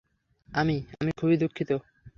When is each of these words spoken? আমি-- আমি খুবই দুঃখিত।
আমি-- 0.49 0.85
আমি 0.99 1.11
খুবই 1.19 1.37
দুঃখিত। 1.37 1.69